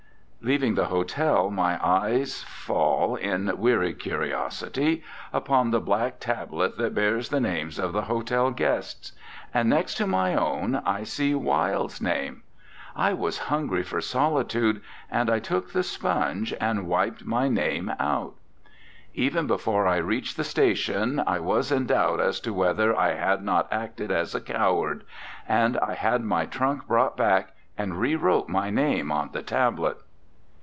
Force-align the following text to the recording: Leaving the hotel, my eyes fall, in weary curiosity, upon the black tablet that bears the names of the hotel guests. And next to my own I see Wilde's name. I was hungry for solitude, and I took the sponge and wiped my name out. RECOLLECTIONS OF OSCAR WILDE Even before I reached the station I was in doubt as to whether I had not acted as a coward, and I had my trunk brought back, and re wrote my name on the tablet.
Leaving 0.43 0.73
the 0.73 0.85
hotel, 0.85 1.51
my 1.51 1.77
eyes 1.85 2.41
fall, 2.41 3.15
in 3.15 3.55
weary 3.59 3.93
curiosity, 3.93 5.03
upon 5.31 5.69
the 5.69 5.79
black 5.79 6.19
tablet 6.19 6.79
that 6.79 6.95
bears 6.95 7.29
the 7.29 7.39
names 7.39 7.77
of 7.77 7.93
the 7.93 8.01
hotel 8.01 8.49
guests. 8.49 9.11
And 9.53 9.69
next 9.69 9.93
to 9.97 10.07
my 10.07 10.33
own 10.33 10.77
I 10.83 11.03
see 11.03 11.35
Wilde's 11.35 12.01
name. 12.01 12.41
I 12.95 13.13
was 13.13 13.37
hungry 13.53 13.83
for 13.83 14.01
solitude, 14.01 14.81
and 15.11 15.29
I 15.29 15.37
took 15.37 15.73
the 15.73 15.83
sponge 15.83 16.55
and 16.59 16.87
wiped 16.87 17.23
my 17.23 17.47
name 17.47 17.89
out. 17.99 18.33
RECOLLECTIONS 18.35 18.67
OF 18.67 18.71
OSCAR 18.71 19.13
WILDE 19.13 19.25
Even 19.29 19.45
before 19.47 19.85
I 19.87 19.97
reached 19.97 20.37
the 20.37 20.43
station 20.43 21.23
I 21.27 21.39
was 21.39 21.71
in 21.71 21.85
doubt 21.85 22.19
as 22.19 22.39
to 22.39 22.51
whether 22.51 22.97
I 22.97 23.13
had 23.13 23.43
not 23.43 23.71
acted 23.71 24.09
as 24.11 24.33
a 24.33 24.41
coward, 24.41 25.03
and 25.47 25.77
I 25.77 25.93
had 25.93 26.23
my 26.23 26.47
trunk 26.47 26.87
brought 26.87 27.15
back, 27.15 27.53
and 27.77 27.99
re 27.99 28.15
wrote 28.15 28.49
my 28.49 28.71
name 28.71 29.11
on 29.11 29.29
the 29.33 29.43
tablet. 29.43 29.97